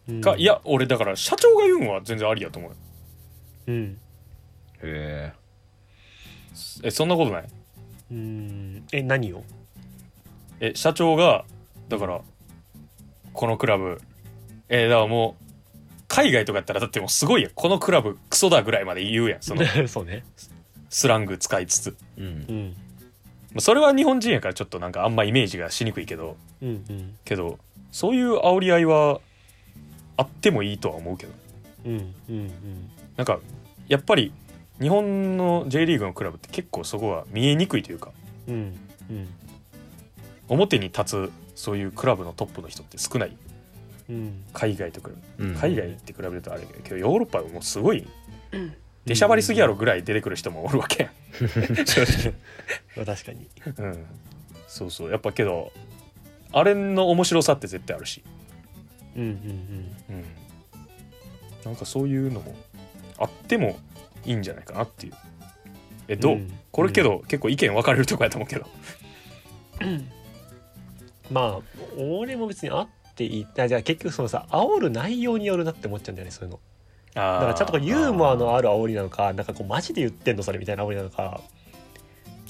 [0.08, 0.14] うん。
[0.16, 0.20] うん。
[0.20, 2.76] かいや俺だから社長が言うんは全然ありやと思うよ。
[3.68, 3.98] うん。
[4.82, 5.32] へ
[6.82, 6.90] え。
[6.90, 7.44] そんなことない？
[8.10, 8.84] うん。
[8.90, 9.44] え何を？
[10.58, 11.44] え社長が
[11.88, 12.20] だから
[13.32, 14.00] このクラブ。
[14.68, 15.44] えだからもう
[16.08, 17.52] 海外とかやったらだってもうすごいやん。
[17.54, 19.42] このクラブクソだぐらいまで言うやん。
[19.42, 20.24] その そうね。
[20.88, 21.96] スラング使いつつ。
[22.16, 22.26] えうん。
[22.26, 22.76] うん。
[23.52, 26.36] まあそれは日本人やからちょっとなんかあんまイメージがしにくいけど。
[26.62, 27.18] うんうん。
[27.24, 27.58] けど
[27.92, 29.20] そういう煽り合いは
[30.16, 31.32] あってもいいとは思うけど。
[31.84, 32.50] うんうん
[33.16, 33.38] なんか
[33.88, 34.32] やっぱり
[34.80, 38.12] 日本の J リーグのクラブって結構そこは見えにくいというか。
[38.48, 39.16] うんうん。
[39.16, 39.28] うん
[40.50, 43.28] 表に立つそういうクラブのトップの人って少ない。
[43.28, 43.36] うん
[44.52, 45.54] 海外と比べうん。
[45.54, 48.06] 海外って比べるとあれだけどヨーロッパはもうすごい
[49.04, 51.10] 出しゃばりすぎやろぐらい出てくる人もおるわけ。
[51.32, 52.34] 正
[53.04, 53.48] 確かに。
[53.76, 54.06] うん。
[54.66, 55.10] そうそう。
[55.10, 55.72] やっぱけど
[56.52, 58.22] あれの面白さって絶対あるし。
[59.16, 59.22] うん。
[59.22, 59.28] うん
[60.16, 60.24] うん
[61.64, 62.54] なんかそういうのも
[63.18, 63.76] あっても
[64.24, 65.12] いいんじゃないかなっていう。
[66.08, 66.58] えどう、うん。
[66.70, 68.66] これけど、結構意見分かれるとこやと思うけど。
[71.30, 72.88] まあ俺も別にあっ
[73.18, 76.60] ていいあじゃあ結局そのさ煽る内容によるなって思っちゃうんだよねそういうの。
[77.14, 81.40] だだからちゃんとこうユーモアのある煽りなのかなんかこうマジで言ってんのそれみたいな煽りなのか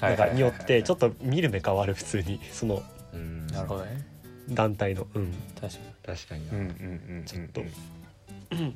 [0.01, 3.47] なんかによってちょっっと見る目変わる普通にそのうん。
[3.47, 4.05] なるほどね。
[4.51, 5.07] 団体の。
[5.15, 5.33] うん。
[5.61, 7.61] 確か確かにうんうんうんうんちょっと。
[7.61, 8.75] うん。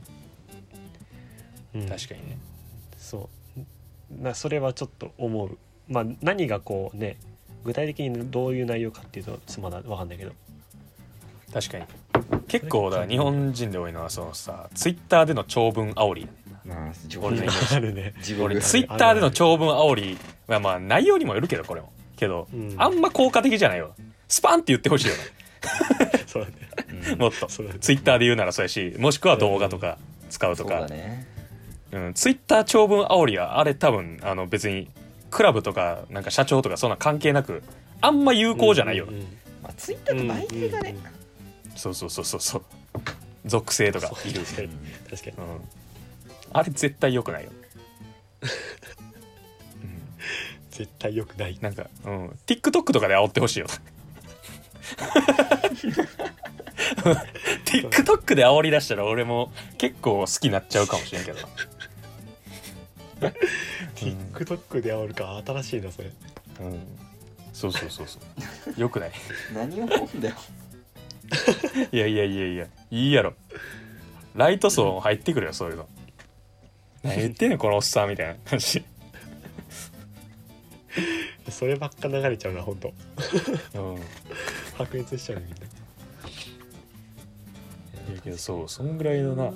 [1.75, 1.89] うん。
[1.89, 2.39] 確かにね。
[2.97, 3.29] そ
[4.19, 4.23] う。
[4.23, 5.59] なそれはちょっと思う。
[5.89, 7.17] まあ何がこうね
[7.65, 10.33] 具体的にどういう内容かっていうとまだ分かんないけど
[11.53, 11.85] 確かに。
[12.49, 16.05] 結構だから日本人で多いのはそのさツイッターでの長文あ
[17.07, 17.77] 地獄俺のイメージ。
[17.77, 23.95] あるね地獄俺ツイッターでの長文煽りはまあ内容にもよるけどこれもけど、うんあんま効果的じゃないよ。
[24.29, 25.15] スパンって言ってほしいよ
[26.27, 26.55] そうだね。
[26.89, 27.49] うんなもっと。
[27.49, 27.79] そうだね。
[27.81, 29.99] ツイッターで言うならそうやしもしくは動画とか
[30.31, 31.27] 使うとそうかだね。
[31.93, 34.89] うん、ツイッター長文煽りはあれ多分あの別に
[35.31, 37.63] クラブとかなんか社長とかそんな関係なく
[38.01, 39.21] あんま有効じゃないよ、うんうん
[39.63, 40.97] まあツイッターと媒体がね
[41.77, 42.63] そうそうそうそうそう。
[43.45, 44.11] 属性とか。
[44.25, 44.69] いる、確かに
[45.11, 45.37] 確かに。
[45.37, 45.61] うん、
[46.53, 47.51] あれ絶対良くないよ、
[48.43, 48.51] うん、
[50.71, 51.59] 絶対良くない。
[51.61, 53.67] なんか、うん、TikTok とかで煽ってほしいよ。
[57.65, 61.39] TikTok で煽り出したら俺も結構好きになっちゃうかもしれんけど。
[63.21, 63.33] な
[63.97, 66.11] TikTok で煽るか新しいなそれ。
[66.61, 66.81] うん、
[67.53, 68.19] そうそうそうそ
[68.77, 68.81] う。
[68.81, 69.13] よくない。
[69.55, 70.37] 何を思うんだよ
[71.93, 72.07] いや。
[72.09, 73.35] いやいやいやいいやろ。
[74.35, 75.89] ライト層も入ってくるよそういうの。
[77.03, 78.85] 何言ってんのこのおっさんみたいな感じ。
[81.51, 82.95] そればっか流れちゃうな本当
[83.81, 83.99] うん。
[83.99, 84.01] い
[84.77, 85.57] 白熱しちゃうみんな。
[88.15, 89.53] やけどそうそんぐらいのな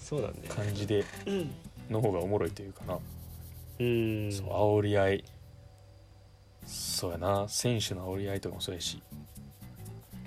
[0.00, 0.34] そうだね。
[0.48, 1.50] 感じでうん
[1.90, 2.98] の方がおもろいというかな、
[3.78, 4.30] うん。
[4.32, 5.24] そう煽り合い。
[6.66, 7.48] そうやな。
[7.48, 9.02] 選手の煽り合いとかもそうやし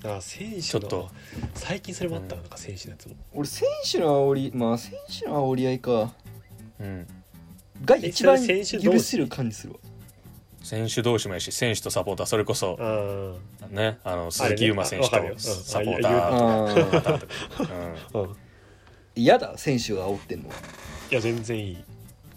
[0.04, 1.10] あ選手のちょっと。
[1.54, 3.16] 最近それもあったななんか選手のやつも。
[3.34, 6.14] 俺選手の煽りまあ選手の煽り合いか。
[6.80, 7.08] うん。
[7.86, 8.98] が一番えそれ選手同士？
[8.98, 9.80] 許せる感じするわ。
[10.64, 12.78] 選手同士もやし選手とサポーターそれこそ。
[12.80, 15.36] あねあの鈴木優馬選手あれねあわかるよ。
[15.36, 16.92] とサポータうんーあー。
[16.92, 17.20] とか、
[18.14, 18.36] あうん。
[19.16, 20.50] 嫌だ選手が煽ってんの
[21.12, 21.78] いや全然いい。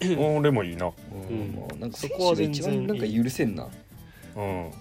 [0.01, 0.91] うん、俺もいいな、
[1.29, 1.79] うん。
[1.79, 3.69] なんか選そこは手が一番なんか許せんな。
[4.35, 4.71] うん、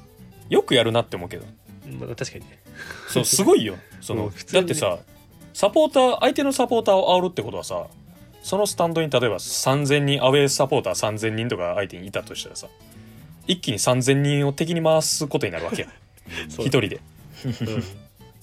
[0.49, 1.47] よくやるなって思うけど。
[2.01, 2.59] まあ確かにね
[3.09, 3.77] そうすごいよ。
[4.01, 4.99] その、だってさ
[5.55, 7.87] サポーター相手のサポーターを煽るってことはさ
[8.43, 12.67] そのスタンドに例えば3,000人アウェーサポーター3,000人とか相手にいたとしたらさ
[13.47, 15.89] 一気に3,000人を敵に回すことになるわけや
[16.49, 17.01] 一人で。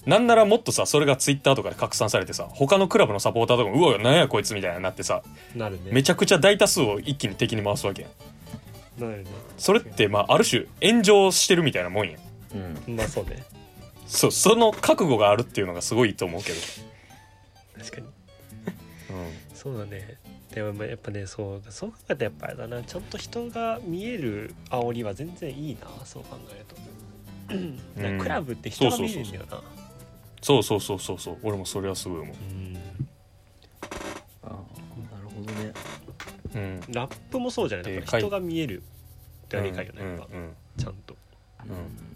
[0.06, 5.22] なんならもっとさそれがツイッターとかで拡散されてさ他のクラブのサポーターとかもうわ何やこいつみたいになってさ
[5.54, 5.70] ね。
[5.92, 9.00] めちゃくちゃ大多数を一気に敵に回すわけやん。
[9.00, 9.30] なるね。
[9.58, 12.18] それってまあある種炎上してるみたいなもんや
[12.54, 12.96] うん。
[12.96, 13.44] まあそうね
[14.12, 16.60] そうその覚悟があるっていうのがすごいと思うけど、
[17.78, 18.06] 確かに。
[18.06, 18.12] うん、
[19.54, 20.16] そうだね。
[20.54, 22.82] でもまあやっぱねそうそう考えたらやっぱあれだな。
[22.82, 25.88] ちゃんと人が見える煽りは全然いいな。
[26.04, 26.76] そう考えると。
[27.54, 28.02] うん。
[28.02, 29.62] なんかクラブって人が見えるんだよな。
[30.42, 31.38] そうそうそうそうそう。
[31.42, 32.36] 俺もそれはすごい思う。
[32.36, 32.76] ん。
[34.42, 35.72] あーなるほどね。
[36.54, 36.80] ううん。
[36.90, 37.94] ラップもそうじゃない？
[37.94, 38.82] なんか人が見える
[39.46, 40.26] って理解よねうんやっぱ。
[40.34, 41.16] うんちゃんと。
[41.66, 42.11] うん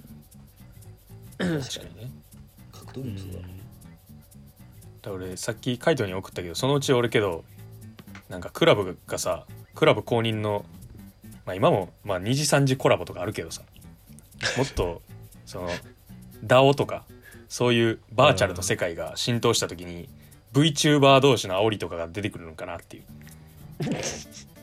[1.38, 1.54] 確か
[1.98, 2.10] にね。
[2.72, 3.48] 格闘技もそうだだか
[5.04, 7.44] ら俺さっきカイトに送ったけどそのうち俺けど
[8.28, 9.44] なんかクラブがさ
[9.74, 10.64] クラブ公認の
[11.44, 13.62] まあ今もまあ2時3時コラボとかあるけどさ
[14.56, 15.02] もっと
[15.44, 15.70] その
[16.44, 17.04] DAO とか
[17.48, 20.08] そういうバーチャルの世界が浸透した時に
[20.52, 23.04] VTuber 同士の煽りとかが出てくるのかなっていう。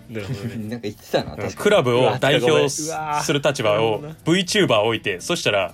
[0.10, 0.56] なるほどね。
[0.70, 2.92] なんか言ってたな確かクラブを代表す
[3.32, 5.74] る立場を VTuber 置いてそしたら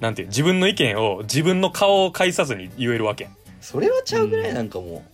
[0.00, 3.28] なんていう自分の意見を自分の顔を介さずに言えるわけ。
[3.60, 5.04] それはちゃうぐらいなんかも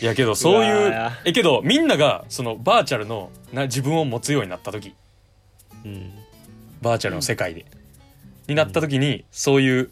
[0.00, 4.94] いやけどそういうえけどみんながそのバーチャルのな自分を持つようになった時。
[5.84, 6.12] うん。
[6.80, 7.66] バーチャルの世界で、
[8.46, 9.90] になった時にそういう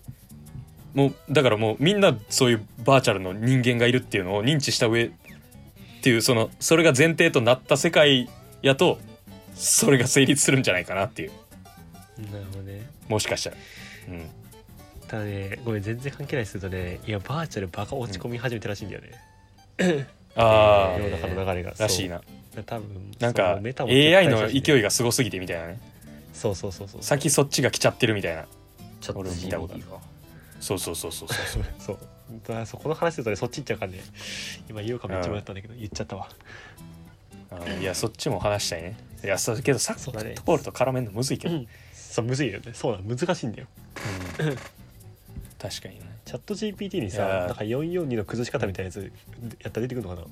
[0.94, 5.10] もうだからもうみんなそういうバーチャルの人間がいるっていうのを認知した上っ
[6.00, 8.30] ていうそのそれが前提となった世界
[8.62, 8.98] やと
[9.54, 11.32] それが成立するんじゃないかなっていう。
[12.32, 12.88] なるほどね。
[13.08, 13.56] もしかしたら。
[14.08, 14.30] うん。
[15.08, 21.74] ただねごめん全然関係ないですけどねいやバーチャルバカ落ち込み始めてらしいんだよね、あ世の中の流れが。
[21.78, 22.20] あらしいな。
[22.54, 22.64] そう。
[22.64, 25.78] 多分なんかそうメタも AI の勢いががすごすぎてみたいなね。
[26.32, 28.46] そうそうそうそう先そっちが来ちゃってるみたいな。
[29.00, 29.84] ちょっと俺も見たことある
[30.60, 31.12] そうそうそう。
[31.12, 31.28] そう。
[31.28, 31.64] そう。
[31.78, 31.98] そう。
[32.46, 33.78] だからそこの話するとねそっち行っちゃう。
[33.78, 34.00] からね
[34.68, 35.00] 今言おう。
[35.00, 36.28] かめっちゃ迷ったんだけど言っちゃったわ
[37.50, 39.62] あーいやそっちも話したいねいやそう。
[39.62, 41.58] けどサッカーボールと絡めるのむずいけど、う。
[41.58, 41.68] ん
[42.16, 42.72] そうむずいよね。
[42.72, 43.68] そうだ難しいんだよ。
[45.58, 46.00] 確かにね。
[46.24, 47.44] チャット GPT にさいや。
[47.44, 49.12] ーなんか442の崩し方みたいなやつ
[49.62, 50.26] やったら出てくるのかな？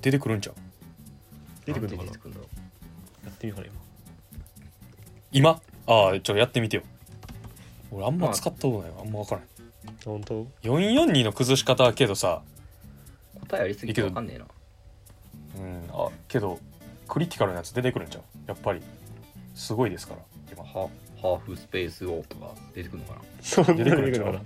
[0.00, 0.54] 出てくるんちゃう？
[1.66, 2.10] 出てくるのかな？
[2.10, 2.46] 出てくるんだろ
[3.24, 3.74] やってみようかな
[5.32, 5.50] 今。
[5.50, 6.84] ああちょっとやってみてよ。
[7.90, 8.98] 俺あんま使ったことないわ。
[9.00, 9.44] あんま分からん。
[10.04, 12.42] 今本当？442の崩し方はけどさ
[13.34, 14.44] う答えありすぎてわかんねえな。
[15.58, 15.82] うん。
[15.92, 16.60] あけど
[17.08, 18.22] クリティカルなやつ出てくるんちゃう？
[18.46, 18.80] やっぱり
[19.54, 20.20] すごいですから。
[20.52, 20.88] 今ハ
[21.20, 23.20] ハーフスペースオーとか出てくるのかな？
[23.42, 24.38] そんな出てくるんちゃうのか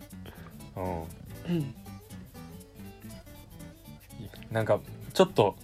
[0.77, 0.83] な
[1.49, 1.75] うん。
[4.51, 4.81] なんか
[5.13, 5.57] ちょっと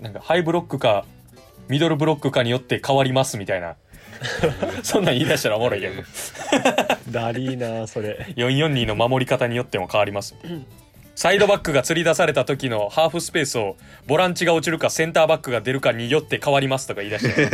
[0.00, 1.04] なんかハイブロックか
[1.68, 3.76] ミドルブロックかによって変わりますみたいな。
[4.82, 6.02] そんなん言い出したらおもろいけど。
[7.10, 8.26] ダリーなそれ。
[8.36, 10.34] 442の守り方によっても変わります
[11.14, 17.48] サイドバックが釣り出された時のハーフスペースをボランチが落ちるかセンターバックが出るかによって変わりますとか言い出して。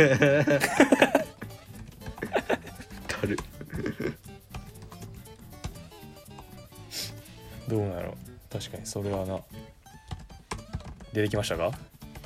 [7.67, 8.17] どうなの？
[8.51, 9.39] 確かにそれはな。
[11.13, 11.71] 出てきましたか？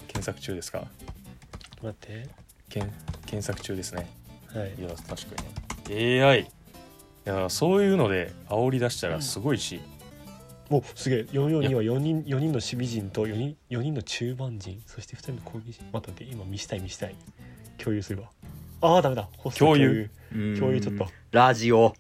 [0.08, 0.88] 検索中ですか？
[1.84, 2.28] 待って。
[2.70, 2.92] 検
[3.28, 4.10] 検索中ですね。
[4.52, 4.74] はい。
[4.80, 5.36] いや確か
[5.90, 5.96] に。
[5.96, 6.46] ね AI い
[7.26, 9.82] やそういうので煽り出したらすごいし、
[10.70, 11.20] おすげえ。
[11.32, 14.82] 442は4人4人の守備陣と4人4人の中盤陣。
[14.86, 15.86] そして2人の攻撃陣。
[15.92, 17.16] 待って待って今見したい見したい。
[17.78, 18.30] 共有するわ。
[18.82, 19.28] ああダメだ。
[19.58, 20.10] 共有。
[20.60, 20.82] 共有。
[20.82, 21.08] ちょっと。
[21.32, 21.94] ラジオ。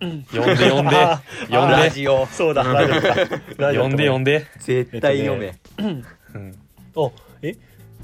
[0.00, 0.24] 呼ん
[0.56, 0.96] で呼んで。
[0.96, 1.76] あ呼んで。
[1.76, 2.26] ラジオ。
[2.26, 6.54] そうだラ 呼んで呼んで、絶対読め、うん、
[6.96, 7.10] あ
[7.42, 7.56] え？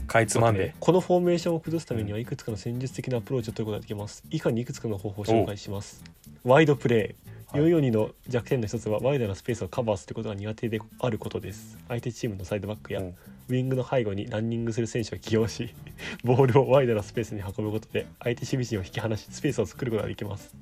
[0.06, 0.74] かいつまんで。
[0.80, 4.24] このフォーメーションを崩すためにはいくつかの戦術的なアプローチを取ることができます。
[4.30, 6.02] 以下にいくつかの方法を紹介します。
[6.44, 7.16] ワイドプレ
[7.54, 7.70] イはい。
[7.70, 11.78] 442の弱点の一つはワイドなスペースをカバーすることが苦手であることです。
[11.88, 13.14] 相手チームのサイドバックやうん。
[13.48, 15.72] ウィングの背後にランニングする選手を起用し
[16.24, 20.52] ボールをワイドなスペースに運ぶことで相手守備陣を引き離しスペースを作ることができます。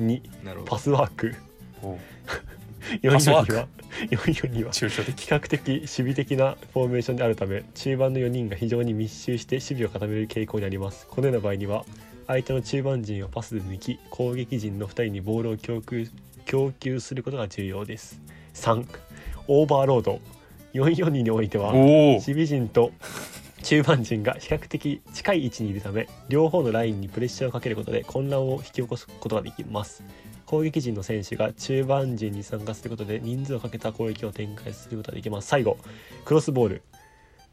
[0.00, 1.34] 2なるほパスワーク。
[1.82, 1.98] おう。
[3.02, 3.54] 442スワーク？
[3.56, 3.68] は
[4.10, 5.20] 442は抽象的。
[5.20, 11.06] 比較的守備的なフォーメーションであるため中盤の4人が非常に密集して守備を固める傾向にあります。
[11.08, 11.84] このような場合には
[12.30, 16.08] 相手の中盤陣をパスで抜き攻撃陣の2人にボールを供給
[16.44, 18.20] 供給することが重要です。
[18.54, 18.86] 3
[19.48, 20.20] オーバーロード。
[20.72, 22.92] 442においては守備陣と
[23.64, 30.04] 中盤陣が比較的近い位置にいるため両方のラインにプレッシャーをかけることで混乱を引き起こすことができます。
[30.46, 35.48] 攻撃陣の選手が中盤陣に参加することで人数をかけた攻撃を展開することができます。
[35.48, 35.78] 最後
[36.24, 36.82] クロスボール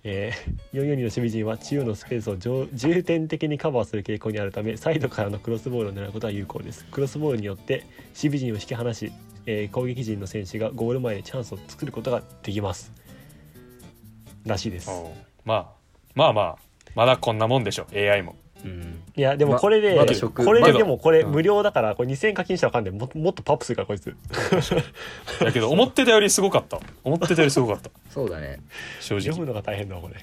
[0.03, 6.85] えー、442の守備陣は中央のスペースを重点的にカバーする傾向にあるためサイドからのクロスボールを狙うことは有効です。
[6.85, 9.11] クロスボールによって守備陣を引き離し、
[9.45, 12.91] えー攻撃陣の選手がゴール前でチャンスを作ることができます。
[14.45, 14.89] らしいです。
[15.43, 15.67] まあ
[16.15, 16.57] まあまあ
[16.95, 18.35] まだこんなもんでしょ AI も。
[18.65, 19.03] うん。
[19.15, 21.31] いやでもこれで、まこれででもこれうん。
[21.31, 24.15] 無料だからこれ2000円課金したらあかんでももっとパップするからこいつ。
[25.39, 26.79] だけど思ってたよりすごかった。
[27.03, 27.89] 思ってたよりすごかった。
[28.09, 28.59] そうだね。
[28.99, 30.15] 正直、読むのが大変だわこれ。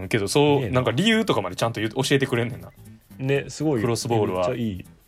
[0.00, 2.70] うん、けどそうねえななんか理由とかまでちゃんと教えてくれんねんな。
[3.18, 3.80] ねすごい。
[3.80, 4.50] クロスボールは。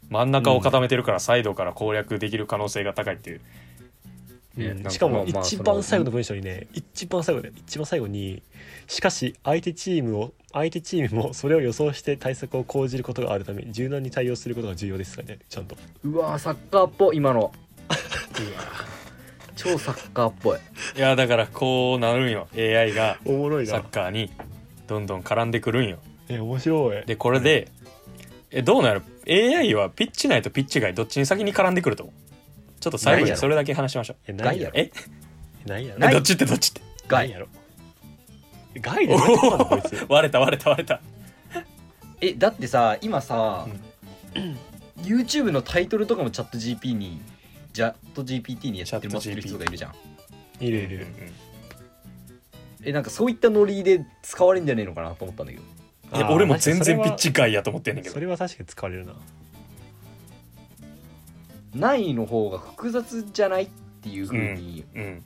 [0.09, 3.66] 真ん中を固めてるからサイドから攻略できる可能性が高いっていう、ねうん
[4.89, 8.43] しかも一番最後の文章にね一番最後で一番最後に
[8.87, 15.77] しかし相手チームを相手チームもそれを予想して対策を講じることがあるため柔軟に対応することが重要ですからねちゃんと。
[16.05, 17.53] うわーサッカーっぽい今の。
[19.57, 20.59] 超サッカーっぽい。
[20.97, 22.49] いやだからこうなるんよ。
[22.57, 24.31] AI がおもろいサッカーに
[24.87, 25.99] どんどん絡んでくるんよ。
[26.29, 27.05] え面白い。
[27.07, 27.69] でこれで
[28.51, 32.15] えどうなる？AI はピッチ内とピッチ外どっちに先に絡んでくると思う？
[32.87, 34.17] ちょっと最後にそれだけ話しましょう。
[34.29, 34.77] えないやろ。
[34.77, 34.93] え？
[35.67, 36.09] ないやろ。
[36.09, 36.81] どっちってどっちって？
[37.09, 37.49] 外ないやろ。
[38.81, 39.15] ガイで
[40.09, 41.01] 割れた割れた割れた
[42.21, 43.67] えだってさ今さ、
[44.99, 47.21] YouTube のタイトルとかもチャット GP に
[47.73, 50.65] チャット GPT にやってもらってる人がいるじゃん。
[50.65, 51.07] いるいる。
[52.85, 55.65] えなんかそういったノリで使われるんじゃねえのかなと思ったんだけど。
[56.33, 58.15] 俺も全然ピッチ外やと思ってんねんけど。
[58.15, 59.15] それは確かに使われるな
[61.79, 63.69] ないの方が複雑じゃないっ
[64.03, 65.23] ていうふうにうん。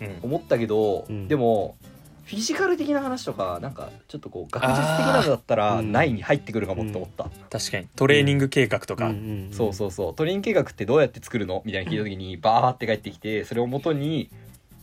[0.00, 0.18] うん。
[0.22, 1.28] 思ったけど、うん。
[1.28, 1.76] でも
[2.24, 7.86] フィジカル的な話とかなんかちょっとこう学術的なのだったらないに入ってくるかもって思った、確かに。
[7.96, 9.52] トレーニング計画とか、んんん。
[9.52, 10.14] そうそうそう。
[10.14, 11.62] トレイン計画ってどうやって作るの？
[11.66, 14.30] みたいな聞いた時にバーって帰ってきてそれを元に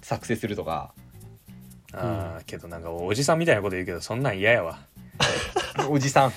[0.03, 0.93] 作成するとか。
[1.93, 4.79] ああけどなんかおじさんみたいなこと言うけどそんなん嫌やわ。
[5.89, 6.31] おじさん。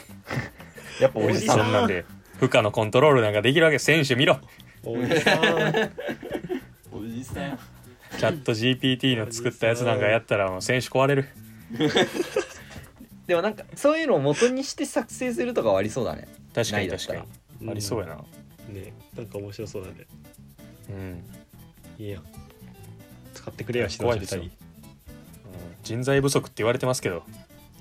[1.01, 1.59] やっぱおじさん。
[1.59, 2.07] そんなんで
[2.41, 3.79] 負荷のコントロールなんかできるわけ。
[3.79, 4.39] 選手見ろ
[4.85, 5.91] おじさん。
[6.93, 7.59] おじさん
[8.19, 11.29] チャット GPT の作ったやつなんかやったらもう選手壊れる。
[13.27, 16.29] でもなんかそういうのを元にして作成するとかはありそうだね。
[16.55, 17.25] 確かに確から
[17.61, 17.71] に。
[17.71, 18.17] ありそうやな。
[18.69, 20.07] ねなんか面白そうだね。
[20.91, 21.25] うん、
[21.99, 22.23] いいやん。
[23.33, 24.43] 使ってくれや指怖いですよ。
[24.43, 24.65] 導した
[25.51, 25.77] りうん。
[25.83, 27.25] 人材不足って言われてますけど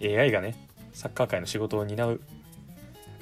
[0.01, 0.55] AI がね
[0.93, 2.21] サッカー界の仕事を担う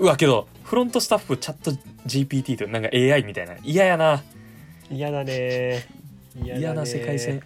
[0.01, 1.71] うわけどフロントスタッフチャット
[2.07, 3.53] GPT となんか AI みたいな。
[3.63, 4.23] 嫌やな
[4.89, 5.85] 嫌だね。
[6.43, 7.41] 嫌な世界線。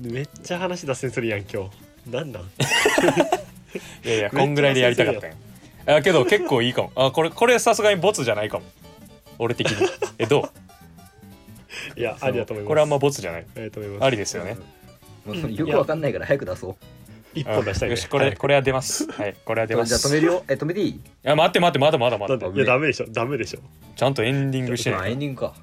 [0.00, 1.68] めっちゃ話脱線するやん今
[2.04, 2.10] 日。
[2.10, 2.42] なんなん？
[4.06, 5.96] いやいやこんぐらいでやりたかったんや。
[5.96, 6.92] あけど結構いいかも。
[6.94, 8.64] あこれこれさすがにボツじゃないかも。
[9.38, 9.88] 俺的に。
[10.18, 10.48] えど
[11.96, 12.68] いやありだと思いうます。
[12.68, 13.46] これあんまボツじゃない。
[13.56, 14.04] ありだと思います。
[14.04, 14.56] ありですよね。
[15.24, 16.76] もうよくわかんないから早く出そう
[17.40, 17.92] 一本出したいね。
[17.92, 19.10] よしこれこれは出ます。
[19.12, 19.88] はいこれは出ます。
[19.88, 20.44] じゃあ止めるよ。
[20.48, 20.88] え止めていい？
[20.90, 23.06] いや待って待ってまだまだまだなんでいやダメでしょ。
[23.08, 23.60] ダメでしょ。
[23.94, 25.16] ちゃんとエンディングしてまあエない。
[25.16, 25.54] ンディングか。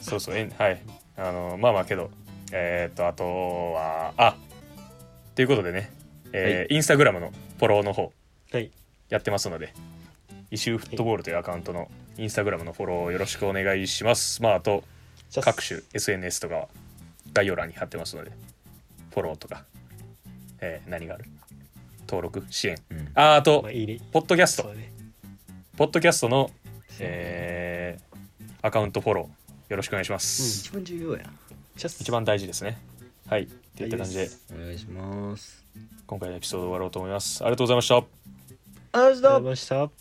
[0.00, 0.80] そうそうえんはい。
[1.16, 2.10] あのまあまあけど。
[2.52, 3.24] えーっとあと
[3.74, 4.36] はあ
[5.36, 5.90] ということでね、
[6.32, 8.12] えーインスタグラムのフォローの方。
[8.52, 8.70] はい。
[9.08, 9.72] やってますので。
[10.50, 14.42] イシューフットボールというアカウントのインスタグラムのフォローよろしくお願いします。
[14.42, 14.82] まああと
[15.40, 16.68] 各種 SNS とかは
[17.32, 18.32] 概要欄に貼ってますので。
[19.12, 19.64] フォローとか、
[20.60, 21.24] えー何がある？
[22.08, 22.44] 登録？
[22.50, 22.76] 支援？
[22.90, 23.08] うん。
[23.14, 24.00] ああとまあいいね。
[24.12, 24.64] ポッドキャスト。
[24.74, 24.92] ね。
[25.76, 26.50] ポッドキャストの、
[26.98, 28.10] えー
[28.62, 31.24] アカウントフォローよろしくお願いします、一番重要や
[31.76, 32.78] 一番大事ですね。
[33.26, 33.44] はい。
[33.44, 34.28] っていった感じで。
[34.54, 35.64] お願いします。
[36.06, 37.42] 今回のエピソード終わろうと思います。
[37.42, 37.96] ありがとうございました。
[37.96, 38.04] あり
[38.98, 39.99] がとうございました